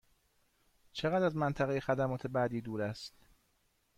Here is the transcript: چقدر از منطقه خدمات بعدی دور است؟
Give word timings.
چقدر 0.91 1.25
از 1.25 1.35
منطقه 1.35 1.79
خدمات 1.79 2.27
بعدی 2.27 2.61
دور 2.61 2.81
است؟ 2.81 3.13